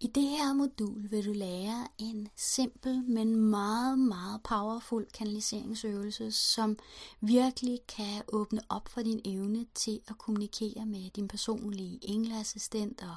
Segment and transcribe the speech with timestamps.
[0.00, 6.78] I det her modul vil du lære en simpel, men meget, meget powerful kanaliseringsøvelse, som
[7.20, 13.16] virkelig kan åbne op for din evne til at kommunikere med din personlige engleassistent og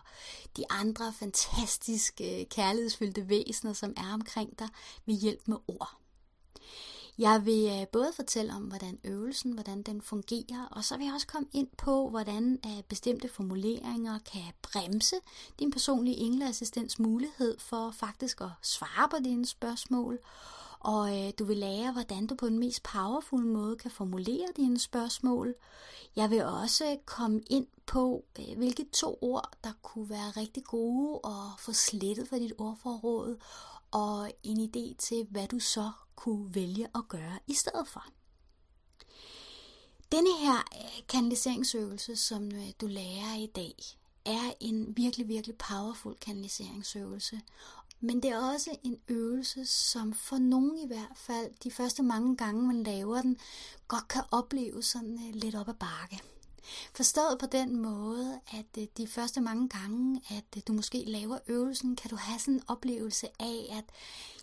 [0.58, 4.68] de andre fantastiske, kærlighedsfyldte væsener, som er omkring dig,
[5.06, 6.01] ved hjælp med ord.
[7.18, 11.14] Jeg vil øh, både fortælle om, hvordan øvelsen, hvordan den fungerer, og så vil jeg
[11.14, 15.16] også komme ind på, hvordan øh, bestemte formuleringer kan bremse
[15.60, 20.20] din personlige engleassistents mulighed for faktisk at svare på dine spørgsmål.
[20.80, 24.80] Og øh, du vil lære, hvordan du på den mest powerful måde kan formulere dine
[24.80, 25.56] spørgsmål.
[26.16, 28.26] Jeg vil også øh, komme ind på,
[28.58, 33.38] hvilke to ord, der kunne være rigtig gode at få slettet fra dit ordforråd,
[33.92, 38.06] og en idé til, hvad du så kunne vælge at gøre i stedet for.
[40.12, 43.76] Denne her øh, kanaliseringsøvelse, som øh, du lærer i dag,
[44.26, 47.42] er en virkelig, virkelig powerful kanaliseringsøvelse.
[48.00, 52.38] Men det er også en øvelse, som for nogen i hvert fald, de første mange
[52.38, 53.38] gange man laver den,
[53.88, 56.22] godt kan opleve sådan øh, lidt op ad bakke.
[56.94, 61.40] Forstået på den måde, at øh, de første mange gange, at øh, du måske laver
[61.48, 63.86] øvelsen, kan du have sådan en oplevelse af, at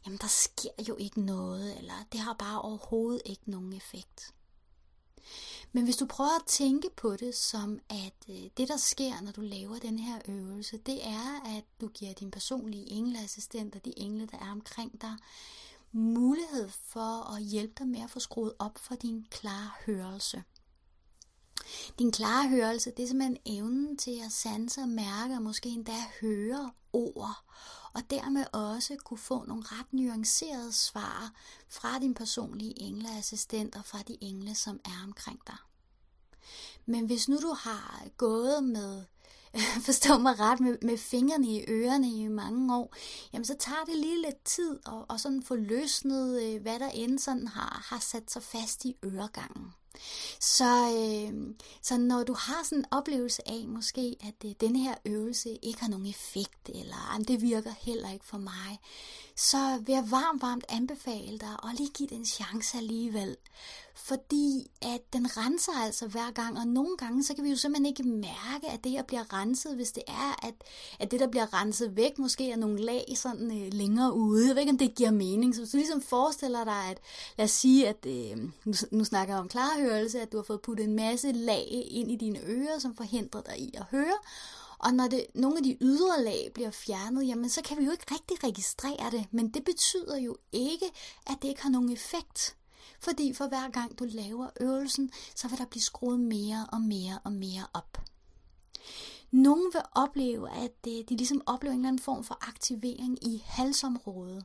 [0.06, 4.34] jamen, der sker jo ikke noget, eller det har bare overhovedet ikke nogen effekt.
[5.72, 9.32] Men hvis du prøver at tænke på det som, at øh, det der sker, når
[9.32, 13.98] du laver den her øvelse, det er, at du giver din personlige engleassistent og de
[13.98, 15.16] engle, der er omkring dig,
[15.92, 20.42] mulighed for at hjælpe dig med at få skruet op for din klare hørelse.
[21.98, 25.96] Din klare hørelse, det er simpelthen evnen til at sanse og mærke og måske endda
[26.20, 27.44] høre ord,
[27.92, 31.32] og dermed også kunne få nogle ret nuancerede svar
[31.68, 35.56] fra din personlige engleassistent og fra de engle, som er omkring dig.
[36.86, 39.04] Men hvis nu du har gået med
[39.88, 42.94] forstå mig ret, med, med fingrene i ørerne i mange år,
[43.32, 46.88] jamen så tager det lige lidt tid at, og sådan få løsnet, øh, hvad der
[46.88, 49.74] end sådan har, har sat sig fast i øregangen.
[50.40, 54.94] Så, øh, så når du har sådan en oplevelse af måske, at øh, den her
[55.04, 58.78] øvelse ikke har nogen effekt, eller det virker heller ikke for mig,
[59.38, 63.36] så vil jeg varmt, varmt anbefale dig at lige give det en chance alligevel.
[63.94, 67.86] Fordi at den renser altså hver gang, og nogle gange, så kan vi jo simpelthen
[67.86, 70.54] ikke mærke, at det her bliver renset, hvis det er, at,
[70.98, 74.46] at det, der bliver renset væk, måske er nogle lag sådan øh, længere ude.
[74.46, 75.54] Jeg ved ikke, om det giver mening.
[75.54, 76.98] Så hvis du ligesom forestiller dig, at
[77.36, 80.60] lad os sige, at øh, nu, nu snakker jeg om klarhørelse, at du har fået
[80.60, 84.18] puttet en masse lag ind i dine ører, som forhindrer dig i at høre,
[84.78, 87.90] og når det, nogle af de ydre lag bliver fjernet, jamen så kan vi jo
[87.90, 90.86] ikke rigtig registrere det, men det betyder jo ikke,
[91.26, 92.56] at det ikke har nogen effekt.
[93.00, 97.18] Fordi for hver gang du laver øvelsen, så vil der blive skruet mere og mere
[97.24, 97.98] og mere op.
[99.30, 104.44] Nogle vil opleve, at de ligesom oplever en eller anden form for aktivering i halsområdet.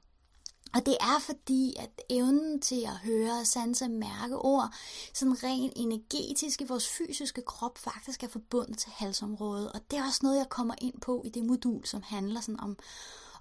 [0.73, 4.73] Og det er fordi, at evnen til at høre, sanse, mærke ord,
[5.13, 9.71] sådan rent energetisk i vores fysiske krop, faktisk er forbundet til halsområdet.
[9.71, 12.59] Og det er også noget, jeg kommer ind på i det modul, som handler sådan
[12.59, 12.77] om,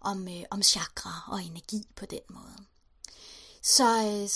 [0.00, 2.56] om, øh, om chakra og energi på den måde.
[3.62, 4.28] Så, øh,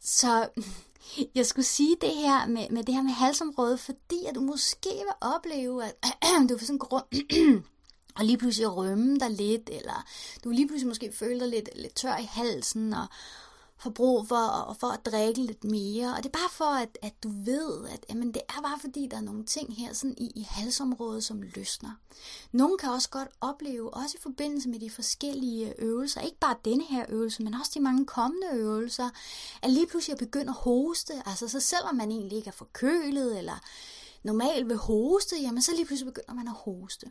[0.00, 0.48] så
[1.38, 4.90] jeg skulle sige det her med, med det her med halsområdet, fordi at du måske
[4.90, 5.94] vil opleve, at
[6.48, 7.04] du får sådan grund
[8.16, 10.06] og lige pludselig rømme dig lidt, eller
[10.44, 13.06] du lige pludselig måske føler dig lidt, lidt tør i halsen, og
[13.84, 16.14] får brug for, for at drikke lidt mere.
[16.16, 19.08] Og det er bare for, at, at du ved, at jamen, det er bare fordi,
[19.10, 21.90] der er nogle ting her sådan i, i halsområdet, som løsner.
[22.52, 26.84] Nogle kan også godt opleve, også i forbindelse med de forskellige øvelser, ikke bare denne
[26.84, 29.10] her øvelse, men også de mange kommende øvelser,
[29.62, 31.12] at lige pludselig begynder at hoste.
[31.26, 33.60] Altså så selvom man egentlig ikke er forkølet, eller
[34.24, 37.06] normalt vil hoste, jamen så lige pludselig begynder man at hoste.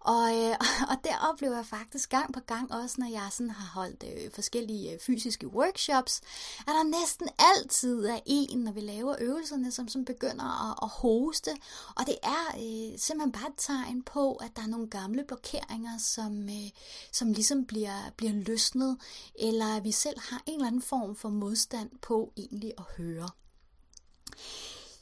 [0.00, 0.56] Og, øh,
[0.90, 4.30] og der oplever jeg faktisk gang på gang, også når jeg sådan har holdt øh,
[4.32, 6.20] forskellige øh, fysiske workshops,
[6.58, 10.88] at der næsten altid er en, når vi laver øvelserne, som, som begynder at, at
[10.88, 11.50] hoste.
[11.96, 15.98] Og det er øh, simpelthen bare et tegn på, at der er nogle gamle blokeringer,
[15.98, 16.70] som, øh,
[17.12, 18.98] som ligesom bliver, bliver løsnet,
[19.38, 23.28] eller at vi selv har en eller anden form for modstand på egentlig at høre.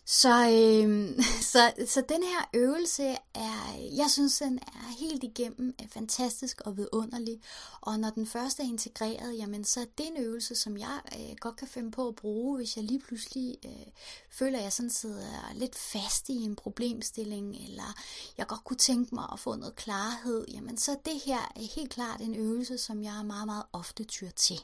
[0.06, 1.20] Så, øh,
[1.52, 3.02] så, så den her øvelse
[3.34, 7.40] er, jeg synes, den er helt igennem øh, fantastisk og vidunderlig.
[7.80, 11.36] Og når den første er integreret, jamen så er det en øvelse, som jeg øh,
[11.40, 13.86] godt kan finde på at bruge, hvis jeg lige pludselig øh,
[14.30, 17.96] føler, at jeg sådan sidder lidt fast i en problemstilling, eller
[18.38, 21.68] jeg godt kunne tænke mig at få noget klarhed, jamen så er det her øh,
[21.76, 24.60] helt klart en øvelse, som jeg meget, meget ofte tyr til.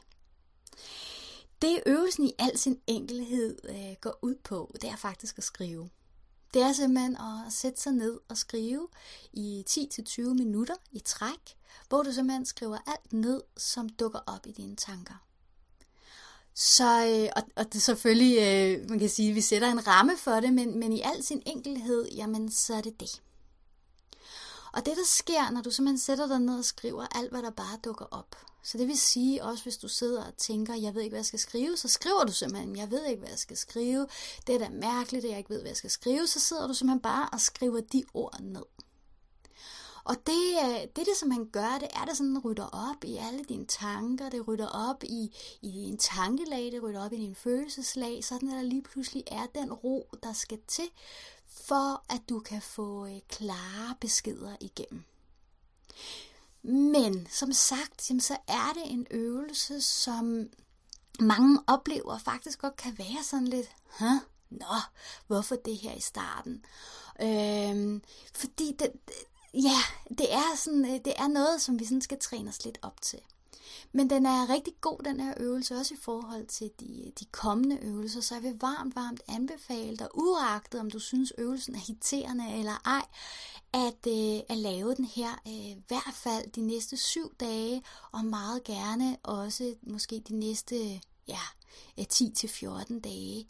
[1.61, 5.89] Det øvelsen i al sin enkelhed øh, går ud på, det er faktisk at skrive.
[6.53, 8.87] det er simpelthen at sætte sig ned og skrive
[9.33, 11.57] i 10-20 minutter i træk,
[11.89, 15.25] hvor du simpelthen skriver alt ned, som dukker op i dine tanker.
[16.53, 19.87] Så, øh, og, og det er selvfølgelig, øh, man kan sige, at vi sætter en
[19.87, 23.21] ramme for det, men, men i al sin enkelhed, jamen så er det det.
[24.73, 27.49] Og det der sker, når du simpelthen sætter dig ned og skriver alt, hvad der
[27.49, 28.35] bare dukker op.
[28.63, 31.25] Så det vil sige også, hvis du sidder og tænker, jeg ved ikke, hvad jeg
[31.25, 34.07] skal skrive, så skriver du simpelthen, jeg ved ikke, hvad jeg skal skrive.
[34.47, 36.27] Det er da mærkeligt, at jeg ikke ved, hvad jeg skal skrive.
[36.27, 38.65] Så sidder du simpelthen bare og skriver de ord ned.
[40.03, 43.17] Og det, øh, det, det som han gør, det er, det sådan rydder op i
[43.17, 47.35] alle dine tanker, det rydder op i, i din tankelag, det rydder op i din
[47.35, 50.89] følelseslag, sådan at der lige pludselig er den ro, der skal til,
[51.47, 55.03] for at du kan få øh, klare beskeder igennem.
[56.63, 60.47] Men som sagt, jamen, så er det en øvelse, som
[61.19, 63.67] mange oplever faktisk godt kan være sådan lidt,
[63.99, 64.05] Hæ?
[64.49, 64.75] Nå,
[65.27, 66.65] hvorfor det her i starten?
[67.21, 68.01] Øhm,
[68.33, 68.91] fordi det,
[69.53, 69.77] ja,
[70.09, 73.01] det er, sådan, øh, det er noget, som vi sådan skal træne os lidt op
[73.01, 73.19] til.
[73.91, 77.79] Men den er rigtig god, den her øvelse, også i forhold til de, de kommende
[77.81, 82.59] øvelser, så jeg vil varmt, varmt anbefale dig, uagtet om du synes øvelsen er hiterende
[82.59, 83.05] eller ej,
[83.73, 88.25] at, øh, at lave den her øh, i hvert fald de næste syv dage, og
[88.25, 91.41] meget gerne også måske de næste ja,
[91.99, 93.47] øh, 10-14 dage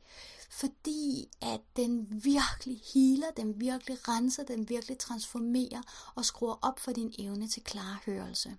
[0.51, 6.91] fordi at den virkelig healer, den virkelig renser, den virkelig transformerer og skruer op for
[6.91, 8.57] din evne til klarhørelse.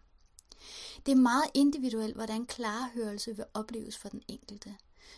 [1.06, 4.76] Det er meget individuelt, hvordan klarhørelse vil opleves for den enkelte.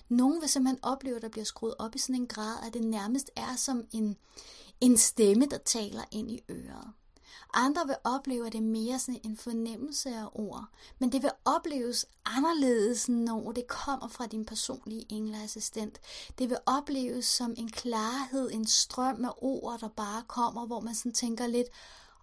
[0.09, 2.85] Nogle vil simpelthen opleve, at der bliver skruet op i sådan en grad, at det
[2.85, 4.17] nærmest er som en,
[4.81, 6.93] en stemme, der taler ind i øret.
[7.57, 10.65] Andre vil opleve, at det er mere sådan en fornemmelse af ord,
[10.99, 16.01] men det vil opleves anderledes, når det kommer fra din personlige engleassistent.
[16.39, 20.95] Det vil opleves som en klarhed, en strøm af ord, der bare kommer, hvor man
[20.95, 21.69] sådan tænker lidt,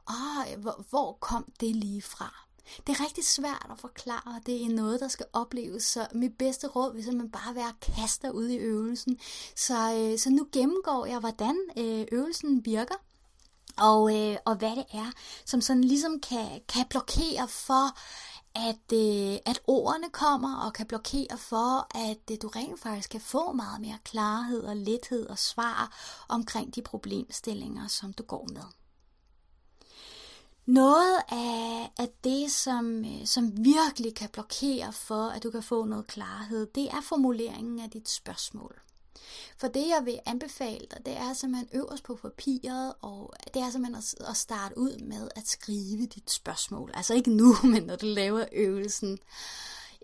[0.10, 2.46] Åh, hvor, hvor kom det lige fra?
[2.88, 6.68] Det er rigtig svært at forklare, det er noget, der skal opleves, så mit bedste
[6.68, 9.20] råd vil simpelthen bare være at kaste dig ud i øvelsen.
[9.56, 12.96] Så, øh, så nu gennemgår jeg, hvordan øh, øvelsen virker,
[13.78, 15.12] og, øh, og hvad det er,
[15.46, 17.98] som sådan ligesom kan, kan blokere for,
[18.56, 23.22] at, øh, at ordene kommer, og kan blokere for, at øh, du rent faktisk kan
[23.22, 25.98] få meget mere klarhed og lethed og svar
[26.30, 28.64] omkring de problemstillinger, som du går med.
[30.66, 35.86] Noget af, at det, som, øh, som virkelig kan blokere for, at du kan få
[35.86, 38.80] noget klarhed, det er formuleringen af dit spørgsmål.
[39.58, 43.70] For det, jeg vil anbefale dig, det er simpelthen øverst på papiret, og det er
[43.70, 46.92] simpelthen at starte ud med at skrive dit spørgsmål.
[46.94, 49.20] Altså ikke nu, men når du laver øvelsen.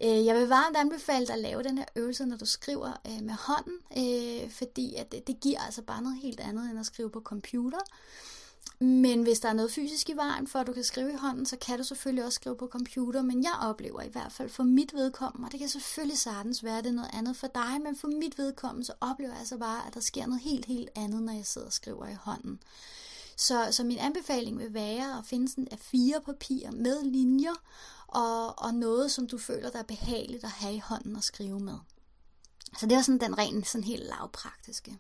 [0.04, 3.24] Øh, jeg vil varmt anbefale dig at lave den her øvelse, når du skriver øh,
[3.24, 7.22] med hånden, fordi at det giver altså bare noget helt andet end at skrive på
[7.22, 7.80] computer.
[8.80, 11.46] Men hvis der er noget fysisk i vejen for, at du kan skrive i hånden,
[11.46, 13.22] så kan du selvfølgelig også skrive på computer.
[13.22, 16.78] Men jeg oplever i hvert fald for mit vedkommende, og det kan selvfølgelig sagtens være,
[16.78, 19.88] det er noget andet for dig, men for mit vedkommende, så oplever jeg altså bare,
[19.88, 22.60] at der sker noget helt, helt andet, når jeg sidder og skriver i hånden.
[23.38, 27.56] Så, så min anbefaling vil være at finde sådan af fire papir med linjer,
[28.08, 31.60] og, og noget, som du føler, der er behageligt at have i hånden og skrive
[31.60, 31.78] med.
[32.80, 34.98] Så det er sådan den rent sådan helt lavpraktiske.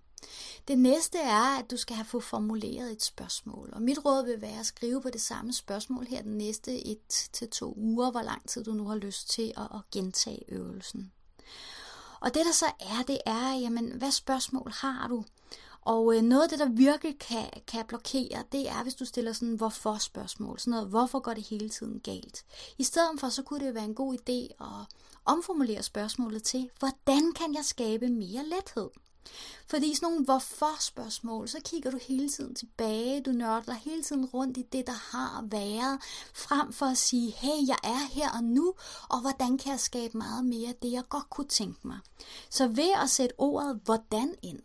[0.68, 3.70] Det næste er, at du skal have få formuleret et spørgsmål.
[3.74, 7.30] Og mit råd vil være at skrive på det samme spørgsmål her den næste et
[7.34, 11.12] til to uger, hvor lang tid du nu har lyst til at, at gentage øvelsen.
[12.20, 15.24] Og det der så er, det er, jamen, hvad spørgsmål har du?
[15.82, 19.34] Og øh, noget af det, der virkelig kan, kan blokere, det er, hvis du stiller
[19.34, 20.60] sådan hvorfor-spørgsmål.
[20.60, 22.46] Sådan noget, hvorfor går det hele tiden galt?
[22.78, 24.96] I stedet for, så kunne det være en god idé at
[25.26, 28.90] omformulere spørgsmålet til, hvordan kan jeg skabe mere lethed?
[29.68, 34.58] Fordi sådan nogle hvorfor-spørgsmål, så kigger du hele tiden tilbage, du nørder hele tiden rundt
[34.58, 36.00] i det, der har været,
[36.34, 38.74] frem for at sige, hey, jeg er her og nu,
[39.10, 41.98] og hvordan kan jeg skabe meget mere af det, jeg godt kunne tænke mig.
[42.50, 44.60] Så ved at sætte ordet hvordan ind,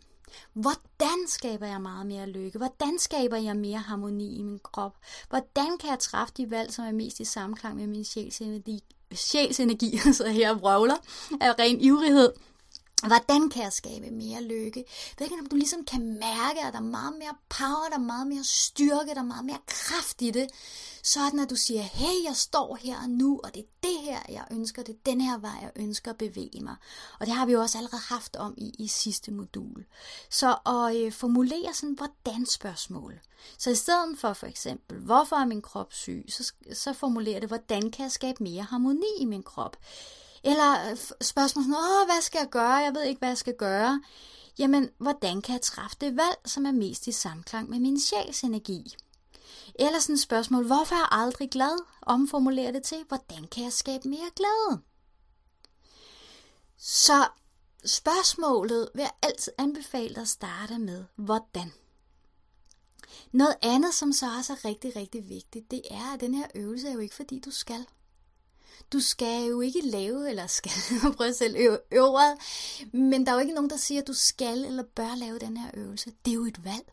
[0.53, 2.57] Hvordan skaber jeg meget mere lykke?
[2.57, 4.95] Hvordan skaber jeg mere harmoni i min krop?
[5.29, 8.79] Hvordan kan jeg træffe de valg, som er mest i samklang med min sjælsenergi?
[9.11, 10.95] Sjælsenergi, så her vrøvler
[11.41, 12.33] af ren ivrighed.
[13.07, 14.79] Hvordan kan jeg skabe mere lykke?
[14.79, 17.95] Jeg ved ikke, om du ligesom kan mærke, at der er meget mere power, der
[17.95, 20.49] er meget mere styrke, der er meget mere kraft i det.
[21.03, 24.19] Sådan at du siger, hey, jeg står her og nu, og det er det her,
[24.29, 26.75] jeg ønsker, det er den her vej, jeg ønsker at bevæge mig.
[27.19, 29.85] Og det har vi jo også allerede haft om i, i sidste modul.
[30.29, 33.19] Så at øh, formulere sådan hvordan spørgsmål.
[33.57, 37.49] Så i stedet for for eksempel, hvorfor er min krop syg, så, så formulerer det,
[37.49, 39.77] hvordan kan jeg skabe mere harmoni i min krop?
[40.43, 42.73] Eller øh, spørgsmål sådan, åh, hvad skal jeg gøre?
[42.73, 44.01] Jeg ved ikke, hvad jeg skal gøre.
[44.59, 48.95] jamen, hvordan kan jeg træffe det valg, som er mest i samklang med min sjælsenergi?
[49.79, 51.85] Eller sådan et spørgsmål, hvorfor er jeg aldrig glad?
[52.01, 54.81] Omformulere det til, hvordan kan jeg skabe mere glæde?
[56.77, 57.27] Så
[57.85, 61.73] spørgsmålet vil jeg altid anbefale dig at starte med, hvordan?
[63.31, 66.87] Noget andet, som så også er rigtig, rigtig vigtigt, det er, at den her øvelse
[66.87, 67.85] er jo ikke fordi, du skal.
[68.93, 70.71] Du skal jo ikke lave, eller skal,
[71.17, 71.55] prøve selv
[71.91, 72.41] øvrigt,
[72.93, 75.57] men der er jo ikke nogen, der siger, at du skal eller bør lave den
[75.57, 76.11] her øvelse.
[76.25, 76.91] Det er jo et valg.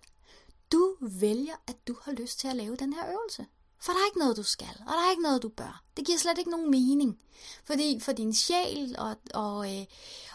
[0.73, 3.47] Du vælger, at du har lyst til at lave den her øvelse.
[3.83, 5.83] For der er ikke noget, du skal, og der er ikke noget, du bør.
[6.01, 7.19] Det giver slet ikke nogen mening.
[7.65, 9.87] Fordi for din sjæl og, og, øh,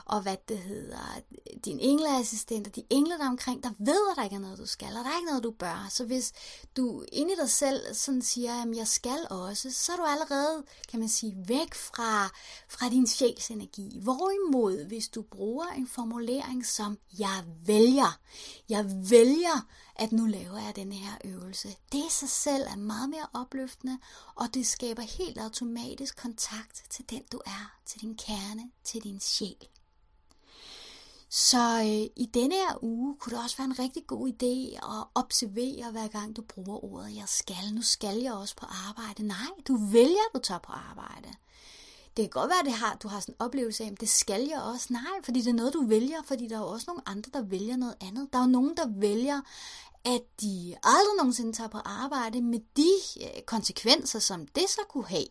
[0.05, 1.19] og hvad det hedder,
[1.65, 4.65] din engleassistent og de engle der omkring, der ved, at der ikke er noget, du
[4.65, 5.87] skal, og der er ikke noget, du bør.
[5.89, 6.33] Så hvis
[6.77, 10.63] du inde i dig selv sådan siger, at jeg skal også, så er du allerede,
[10.91, 12.25] kan man sige, væk fra,
[12.69, 13.99] fra din sjæls energi.
[14.01, 18.19] Hvorimod, hvis du bruger en formulering som, jeg vælger,
[18.69, 21.67] jeg vælger, at nu laver jeg den her øvelse.
[21.91, 23.99] Det i sig selv er meget mere opløftende,
[24.35, 29.19] og det skaber helt automatisk kontakt til den du er, til din kerne, til din
[29.19, 29.67] sjæl.
[31.29, 35.07] Så øh, i denne her uge kunne det også være en rigtig god idé at
[35.15, 37.73] observere hver gang du bruger ordet jeg skal.
[37.73, 39.27] Nu skal jeg også på arbejde.
[39.27, 41.29] Nej, du vælger, at du tager på arbejde.
[42.17, 44.09] Det kan godt være, at det har, du har sådan en oplevelse af, at det
[44.09, 44.87] skal jeg også.
[44.89, 47.41] Nej, fordi det er noget, du vælger, fordi der er jo også nogle andre, der
[47.41, 48.33] vælger noget andet.
[48.33, 49.41] Der er jo nogen, der vælger,
[50.05, 55.07] at de aldrig nogensinde tager på arbejde med de øh, konsekvenser, som det så kunne
[55.07, 55.27] have.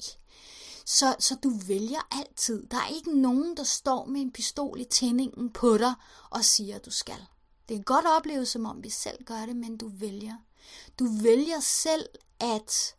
[0.86, 2.66] Så, så du vælger altid.
[2.66, 5.94] Der er ikke nogen, der står med en pistol i tændingen på dig
[6.30, 7.26] og siger, at du skal.
[7.68, 10.36] Det kan godt opleves, som om vi selv gør det, men du vælger.
[10.98, 12.08] Du vælger selv,
[12.40, 12.96] at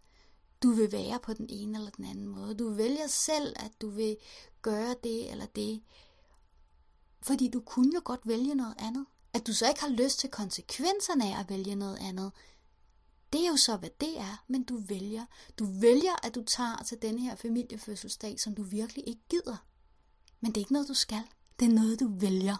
[0.64, 2.56] du vil være på den ene eller den anden måde.
[2.56, 4.18] Du vælger selv, at du vil
[4.62, 5.82] gøre det eller det.
[7.22, 9.06] Fordi du kunne jo godt vælge noget andet.
[9.36, 12.32] At du så ikke har lyst til konsekvenserne af at vælge noget andet,
[13.34, 15.26] det er jo så, hvad det er, men du vælger.
[15.60, 19.58] Du vælger, at du tager til denne her familiefødselsdag, som du virkelig ikke gider.
[20.42, 21.22] Men det er ikke noget, du skal.
[21.60, 22.58] Det er noget, du vælger.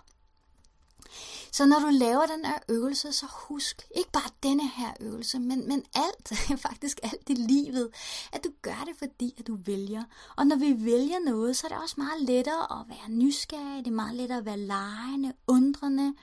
[1.52, 5.68] Så når du laver den her øvelse, så husk, ikke bare denne her øvelse, men,
[5.68, 6.34] men alt,
[6.68, 7.90] faktisk alt i livet,
[8.32, 10.04] at du gør det, fordi at du vælger.
[10.38, 13.92] Og når vi vælger noget, så er det også meget lettere at være nysgerrig, det
[13.92, 16.14] er meget lettere at være lejende, undrende,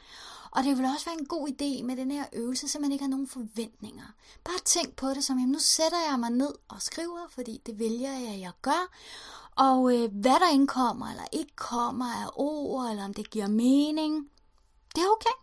[0.53, 3.05] og det vil også være en god idé med den her øvelse, så man ikke
[3.05, 4.05] har nogen forventninger.
[4.45, 7.79] Bare tænk på det som, jamen nu sætter jeg mig ned og skriver, fordi det
[7.79, 8.91] vælger jeg, jeg gør.
[9.57, 14.31] Og øh, hvad der indkommer eller ikke kommer af ord, eller om det giver mening,
[14.95, 15.37] det er okay.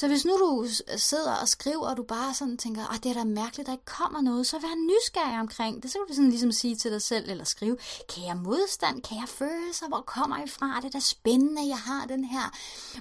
[0.00, 0.66] Så hvis nu du
[0.96, 3.84] sidder og skriver, og du bare sådan tænker, at det er da mærkeligt, der ikke
[3.84, 5.90] kommer noget, så vær nysgerrig omkring det.
[5.90, 7.76] Så kan du sådan ligesom sige til dig selv, eller skrive,
[8.14, 10.76] kan jeg modstand, kan jeg følelser, hvor kommer I fra?
[10.76, 12.52] Det er da spændende, jeg har den her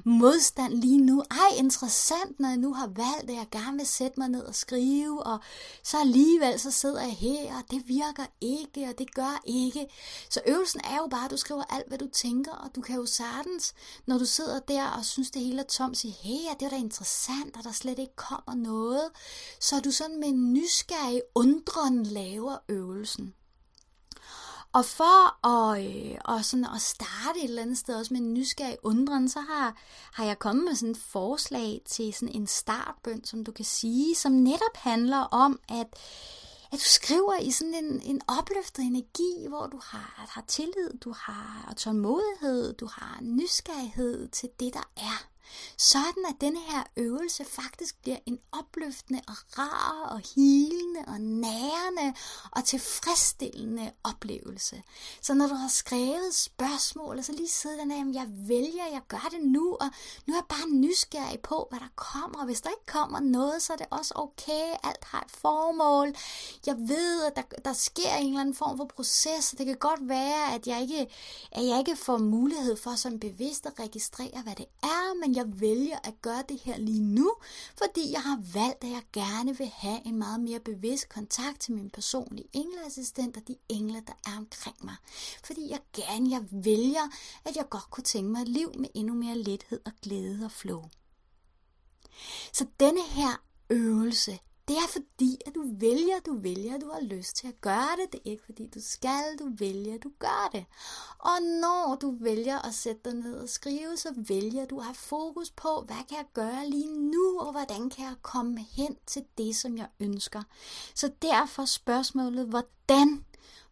[0.04, 1.24] modstand lige nu.
[1.32, 4.56] Ej, interessant, når jeg nu har valgt, at jeg gerne vil sætte mig ned og
[4.56, 5.40] skrive, og
[5.84, 9.88] så alligevel så sidder jeg her, og det virker ikke, og det gør ikke.
[10.30, 12.96] Så øvelsen er jo bare, at du skriver alt, hvad du tænker, og du kan
[12.96, 13.74] jo sagtens,
[14.06, 16.89] når du sidder der og synes, det hele er tomt, sige, hey, det er da
[16.90, 19.10] interessant, og der slet ikke kommer noget,
[19.60, 23.34] så du sådan med en nysgerrig undren laver øvelsen.
[24.74, 28.34] Og for at, øh, og sådan at starte et eller andet sted også med en
[28.34, 29.78] nysgerrig undren, så har,
[30.14, 34.16] har jeg kommet med sådan et forslag til sådan en startbøn, som du kan sige,
[34.16, 35.88] som netop handler om, at,
[36.72, 41.14] at du skriver i sådan en, en opløftet energi, hvor du har, har tillid, du
[41.18, 45.28] har tålmodighed, du har nysgerrighed til det, der er.
[45.78, 52.14] Sådan at denne her øvelse faktisk bliver en opløftende og rar og hilende og nærende
[52.52, 54.84] og tilfredsstillende oplevelse.
[55.22, 59.28] Så når du har skrevet spørgsmål, så lige sidde der, at jeg vælger, jeg gør
[59.32, 59.90] det nu, og
[60.26, 62.40] nu er jeg bare nysgerrig på, hvad der kommer.
[62.40, 64.76] Og hvis der ikke kommer noget, så er det også okay.
[64.84, 66.16] Alt har et formål.
[66.66, 69.78] Jeg ved, at der, der sker en eller anden form for proces, og det kan
[69.78, 71.08] godt være, at jeg ikke,
[71.52, 75.62] at jeg ikke får mulighed for som bevidst at registrere, hvad det er, men jeg
[75.62, 77.34] vælger at gøre det her lige nu,
[77.78, 81.74] fordi jeg har valgt, at jeg gerne vil have en meget mere bevidst kontakt til
[81.74, 84.96] min personlige engleassistent og de engle, der er omkring mig.
[85.44, 87.06] Fordi jeg gerne, jeg vælger,
[87.46, 90.52] at jeg godt kunne tænke mig et liv med endnu mere lethed og glæde og
[90.52, 90.84] flow.
[92.54, 97.36] Så denne her øvelse, det er fordi, at du vælger, du vælger, du har lyst
[97.36, 98.12] til at gøre det.
[98.12, 100.66] Det er ikke fordi, du skal, du vælger, du gør det.
[101.20, 104.96] Og når du vælger at sætte dig ned og skrive, så vælger du at have
[104.96, 109.26] fokus på, hvad kan jeg gøre lige nu, og hvordan kan jeg komme hen til
[109.38, 110.44] det, som jeg ønsker.
[110.96, 113.26] Så derfor spørgsmålet, hvordan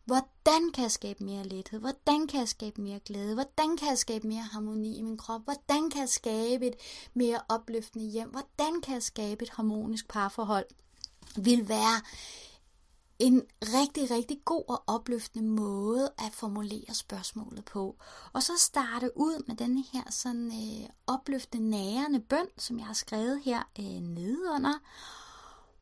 [0.05, 1.79] Hvordan kan jeg skabe mere lethed?
[1.79, 3.33] Hvordan kan jeg skabe mere glæde?
[3.33, 5.41] Hvordan kan jeg skabe mere harmoni i min krop?
[5.43, 6.75] Hvordan kan jeg skabe et
[7.13, 8.29] mere opløftende hjem?
[8.29, 10.65] Hvordan kan jeg skabe et harmonisk parforhold?
[11.37, 12.01] Vil være
[13.19, 17.95] en rigtig, rigtig god og opløftende måde at formulere spørgsmålet på.
[18.33, 22.93] Og så starte ud med den her sådan øh, opløftende nærende bøn, som jeg har
[22.93, 24.79] skrevet her øh, nedenunder.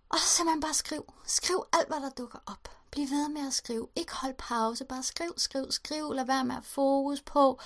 [0.10, 1.14] Og så man bare skriv.
[1.26, 2.70] Skriv alt, hvad der dukker op.
[2.92, 3.88] Bliv ved med at skrive.
[3.96, 4.86] Ikke hold pause.
[4.86, 6.14] Bare skriv, skriv, skriv.
[6.14, 7.60] Lad være med at fokus på,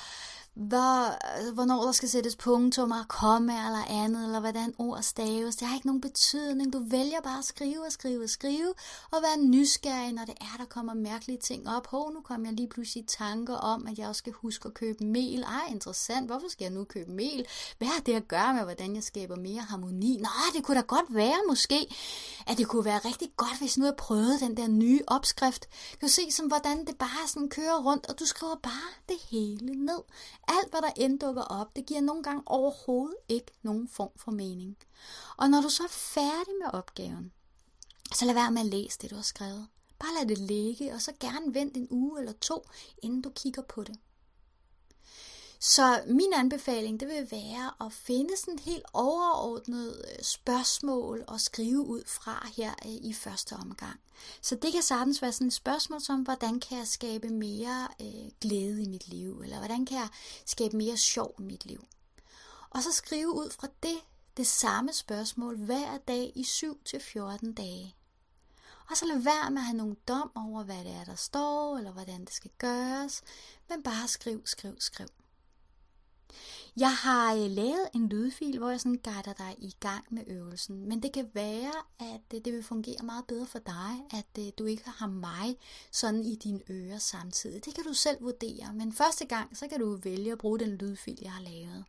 [0.59, 5.55] hvor, hvornår der skal sættes punktummer, komme eller andet, eller hvordan ord staves.
[5.55, 6.73] Det har ikke nogen betydning.
[6.73, 8.73] Du vælger bare at skrive og skrive og skrive,
[9.11, 11.87] og være nysgerrig, når det er, der kommer mærkelige ting op.
[11.87, 14.73] Hov, nu kommer jeg lige pludselig i tanker om, at jeg også skal huske at
[14.73, 15.43] købe mel.
[15.43, 16.27] Ej, interessant.
[16.27, 17.45] Hvorfor skal jeg nu købe mel?
[17.77, 20.17] Hvad har det at gøre med, hvordan jeg skaber mere harmoni?
[20.21, 21.95] Nå, det kunne da godt være måske,
[22.47, 25.67] at det kunne være rigtig godt, hvis nu jeg prøvede den der nye opskrift.
[25.93, 29.17] Du kan se, som hvordan det bare sådan kører rundt, og du skriver bare det
[29.29, 30.01] hele ned
[30.47, 34.31] alt, hvad der end dukker op, det giver nogle gange overhovedet ikke nogen form for
[34.31, 34.77] mening.
[35.37, 37.31] Og når du så er færdig med opgaven,
[38.15, 39.67] så lad være med at læse det, du har skrevet.
[39.99, 42.65] Bare lad det ligge, og så gerne vent en uge eller to,
[43.03, 43.97] inden du kigger på det.
[45.61, 51.41] Så min anbefaling, det vil være at finde sådan et helt overordnet øh, spørgsmål og
[51.41, 53.99] skrive ud fra her øh, i første omgang.
[54.41, 58.31] Så det kan sagtens være sådan et spørgsmål som, hvordan kan jeg skabe mere øh,
[58.41, 60.07] glæde i mit liv, eller hvordan kan jeg
[60.45, 61.85] skabe mere sjov i mit liv.
[62.69, 63.97] Og så skrive ud fra det,
[64.37, 67.95] det samme spørgsmål hver dag i 7-14 dage.
[68.89, 71.77] Og så lad være med at have nogen dom over, hvad det er, der står,
[71.77, 73.21] eller hvordan det skal gøres,
[73.69, 75.07] men bare skriv, skriv, skriv.
[76.77, 80.89] Jeg har øh, lavet en lydfil, hvor jeg sådan guider dig i gang med øvelsen,
[80.89, 84.51] men det kan være, at øh, det vil fungere meget bedre for dig, at øh,
[84.59, 85.57] du ikke har mig
[85.91, 87.65] sådan i dine ører samtidig.
[87.65, 90.69] Det kan du selv vurdere, men første gang, så kan du vælge at bruge den
[90.69, 91.85] lydfil, jeg har lavet.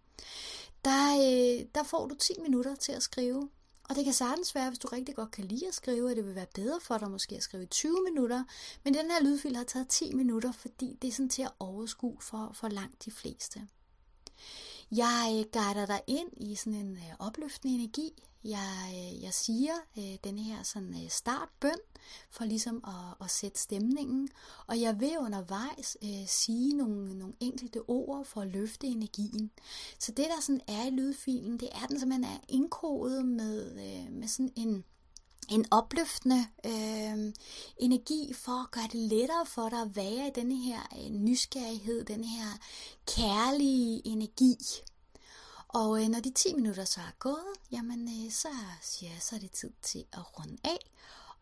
[0.85, 3.49] Der, der får du 10 minutter til at skrive,
[3.91, 6.27] og det kan sagtens være, hvis du rigtig godt kan lide at skrive, at det
[6.27, 8.45] vil være bedre for dig måske at skrive 20 minutter.
[8.85, 12.17] Men den her lydfil har taget 10 minutter, fordi det er sådan til at overskue
[12.21, 13.69] for, for langt de fleste.
[14.97, 18.23] Jeg guider dig ind i sådan en øh, opløftende energi.
[18.45, 21.79] Jeg, øh, jeg siger øh, den her sådan øh, startbøn
[22.31, 24.29] for ligesom at, at sætte stemningen,
[24.67, 29.51] og jeg vil undervejs øh, sige nogle, nogle enkelte ord for at løfte energien.
[29.99, 34.13] Så det der sådan er i lydfilen, det er den simpelthen er indkodet med, øh,
[34.13, 34.85] med sådan en
[35.51, 37.33] en opløftende øh,
[37.77, 42.05] energi for at gøre det lettere for dig at være i denne her øh, nysgerrighed,
[42.05, 42.59] denne her
[43.07, 44.57] kærlige energi.
[45.69, 48.49] Og øh, når de 10 minutter så er gået, jamen øh, så
[48.83, 50.91] siger jeg, så er det tid til at runde af.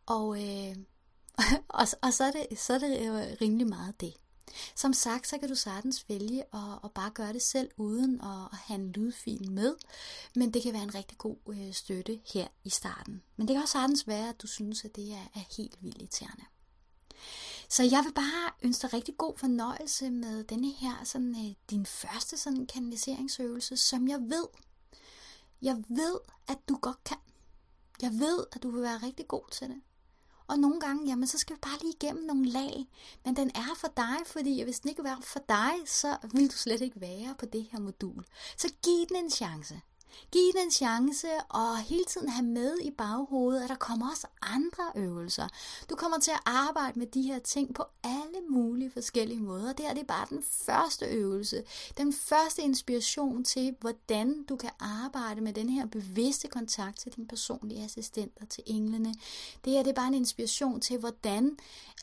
[0.07, 0.77] Og, øh,
[1.81, 4.15] og, og så er det, så er det øh, rimelig meget det.
[4.75, 8.49] Som sagt, så kan du sagtens vælge at, at bare gøre det selv, uden at,
[8.53, 9.77] at have en lydfil med.
[10.35, 13.23] Men det kan være en rigtig god øh, støtte her i starten.
[13.37, 15.99] Men det kan også sagtens være, at du synes, at det er, er helt vildt
[15.99, 16.45] irriterende.
[17.69, 21.87] Så jeg vil bare ønske dig rigtig god fornøjelse med denne her, sådan, øh, din
[21.87, 24.47] første sådan kanaliseringsøvelse, som jeg ved,
[25.63, 27.17] jeg ved, at du godt kan.
[28.03, 29.81] Jeg ved, at du vil være rigtig god til det.
[30.49, 32.87] Og nogle gange, jamen så skal vi bare lige igennem nogle lag.
[33.25, 36.57] Men den er for dig, fordi hvis den ikke var for dig, så vil du
[36.57, 38.25] slet ikke være på det her modul.
[38.57, 39.81] Så giv den en chance.
[40.33, 44.27] Giv den en chance og hele tiden have med i baghovedet, at der kommer også
[44.43, 45.49] andre øvelser.
[45.91, 49.73] Du kommer til at arbejde med de her ting på alle mulige forskellige måder.
[49.73, 51.63] Det her det er bare den første øvelse.
[51.97, 57.29] Den første inspiration til, hvordan du kan arbejde med den her bevidste kontakt til din
[57.29, 59.15] personlige assistent og til englene.
[59.65, 61.57] Det her det er bare en inspiration til, hvordan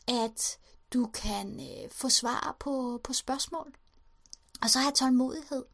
[0.08, 0.58] at
[0.94, 3.72] du kan øh, få svar på, på spørgsmål.
[4.62, 5.64] Og så have tålmodighed.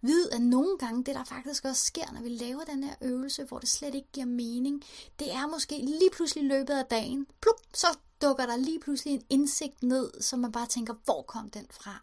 [0.00, 3.44] Vid, at nogle gange, det der faktisk også sker, når vi laver den her øvelse,
[3.44, 4.82] hvor det slet ikke giver mening,
[5.18, 7.86] det er måske lige pludselig løbet af dagen, plup, så
[8.22, 12.02] dukker der lige pludselig en indsigt ned, så man bare tænker, hvor kom den fra?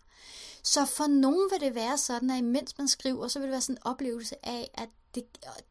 [0.63, 3.61] Så for nogen vil det være sådan, at imens man skriver, så vil det være
[3.61, 5.23] sådan en oplevelse af, at det,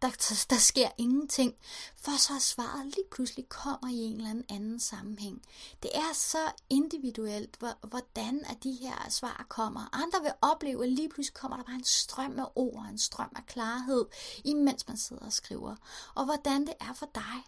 [0.03, 1.55] der, der sker ingenting,
[1.97, 5.43] for så er svaret lige pludselig kommer i en eller anden anden sammenhæng.
[5.83, 9.89] Det er så individuelt, hvordan at de her svar kommer.
[9.93, 13.31] Andre vil opleve, at lige pludselig kommer der bare en strøm af ord, en strøm
[13.37, 14.05] af klarhed,
[14.45, 15.77] imens man sidder og skriver.
[16.15, 17.45] Og hvordan det er for dig.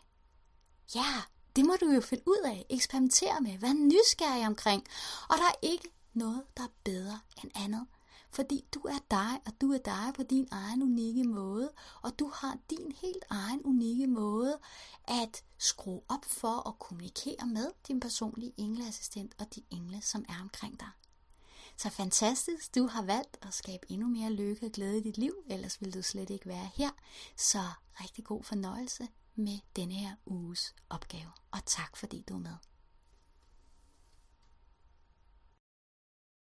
[0.94, 1.22] Ja,
[1.56, 4.86] det må du jo finde ud af, eksperimentere med, være nysgerrig omkring.
[5.28, 7.86] Og der er ikke noget, der er bedre end andet.
[8.30, 12.32] Fordi du er dig, og du er dig på din egen unikke måde, og du
[12.34, 14.58] har din helt egen unikke måde
[15.04, 20.40] at skrue op for og kommunikere med din personlige engleassistent og de engle, som er
[20.42, 20.88] omkring dig.
[21.76, 25.32] Så fantastisk, du har valgt at skabe endnu mere lykke og glæde i dit liv,
[25.50, 26.90] ellers ville du slet ikke være her.
[27.36, 27.62] Så
[28.00, 32.54] rigtig god fornøjelse med denne her uges opgave, og tak fordi du er med.